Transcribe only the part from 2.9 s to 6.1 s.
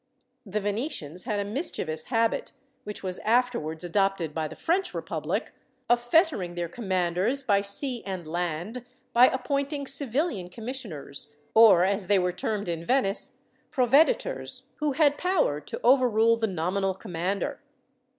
was afterwards adopted by the French republic, of